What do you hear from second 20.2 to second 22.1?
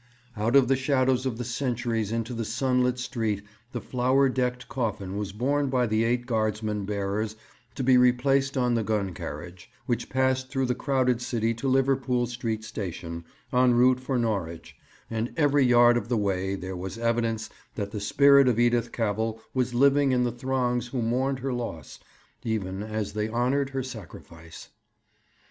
the throngs who mourned her loss,